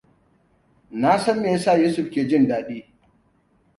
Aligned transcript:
Na 1.01 1.19
san 1.19 1.37
me 1.41 1.51
yasa 1.51 1.73
Yusuf 1.83 2.07
ke 2.13 2.21
jin 2.29 2.47
dadi. 2.47 2.79